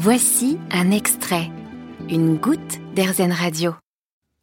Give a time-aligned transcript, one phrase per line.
[0.00, 1.50] Voici un extrait,
[2.08, 3.74] une goutte d'Airzen Radio.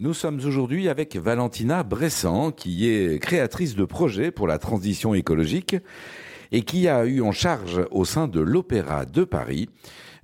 [0.02, 5.78] Nous sommes aujourd'hui avec Valentina Bressan, qui est créatrice de projets pour la transition écologique
[6.52, 9.70] et qui a eu en charge au sein de l'Opéra de Paris,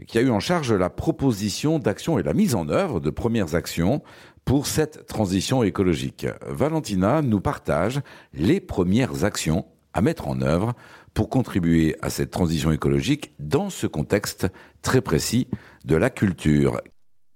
[0.05, 3.55] qui a eu en charge la proposition d'action et la mise en œuvre de premières
[3.55, 4.03] actions
[4.43, 6.27] pour cette transition écologique.
[6.45, 8.01] Valentina nous partage
[8.33, 10.73] les premières actions à mettre en œuvre
[11.13, 14.47] pour contribuer à cette transition écologique dans ce contexte
[14.81, 15.47] très précis
[15.85, 16.81] de la culture.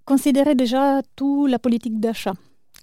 [0.05, 2.33] Considérer déjà tout la politique d'achat,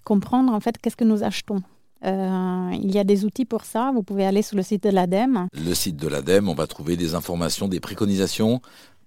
[0.05, 1.63] comprendre en fait qu'est-ce que nous achetons.
[2.05, 3.93] Euh, il y a des outils pour ça.
[3.95, 5.47] Vous pouvez aller sur le site de l'ADEME.
[5.53, 8.61] Le site de l'ADEME, on va trouver des informations, des préconisations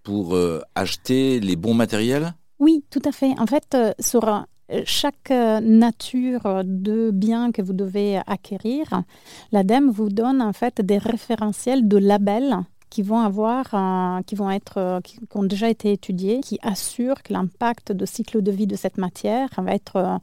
[0.04, 2.34] pour euh, acheter les bons matériels?
[2.60, 3.38] Oui, tout à fait.
[3.38, 4.46] En fait, euh, sur
[4.86, 9.04] chaque nature de bien que vous devez acquérir,
[9.52, 12.58] l'ADEME vous donne en fait des référentiels de labels
[12.90, 17.92] qui vont avoir, qui vont être, qui, ont déjà été étudiés, qui assurent que l'impact
[17.92, 20.20] de cycle de vie de cette matière va être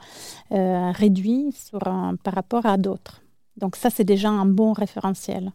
[0.53, 3.23] euh, réduit sur, par rapport à d'autres.
[3.59, 5.53] Donc ça, c'est déjà un bon référentiel.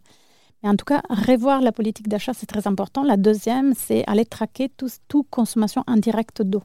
[0.62, 3.04] Mais en tout cas, revoir la politique d'achat, c'est très important.
[3.04, 6.64] La deuxième, c'est aller traquer toute tout consommation indirecte d'eau.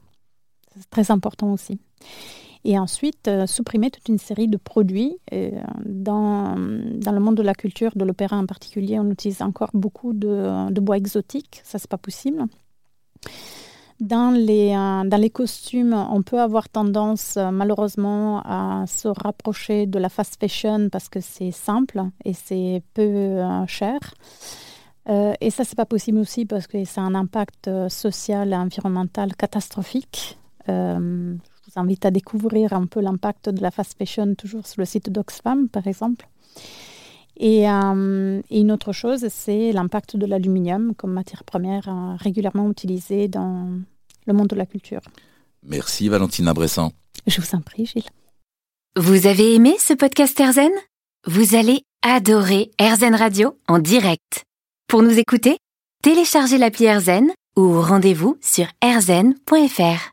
[0.79, 1.79] C'est très important aussi
[2.65, 5.17] et ensuite euh, supprimer toute une série de produits.
[5.33, 5.51] Euh,
[5.85, 10.13] dans, dans, le monde de la culture, de l'opéra en particulier, on utilise encore beaucoup
[10.13, 12.45] de, bois exotiques, ça c'est pas possible.
[14.01, 19.99] Dans les, euh, dans les costumes, on peut avoir tendance malheureusement à se rapprocher de
[19.99, 23.99] la fast fashion parce que c'est simple et c'est peu cher.
[25.09, 29.37] et ça, c'est pas possible aussi parce que ça a un impact social et environnemental
[29.37, 34.85] catastrophique vous invite à découvrir un peu l'impact de la fast fashion toujours sur le
[34.85, 36.29] site d'Oxfam, par exemple.
[37.37, 42.71] Et, euh, et, une autre chose, c'est l'impact de l'aluminium comme matière première euh, régulièrement
[42.71, 43.71] utilisée dans
[44.27, 45.01] le monde de la culture.
[45.63, 46.93] Merci Valentina Bressan.
[47.27, 48.11] Je vous en prie, Gilles.
[48.97, 50.71] Vous avez aimé ce podcast Erzen
[51.27, 54.45] Vous allez adorer Erzen Radio en direct.
[54.87, 55.57] Pour nous écouter,
[56.03, 60.11] téléchargez l'appli Erzen ou rendez-vous sur erzen.fr.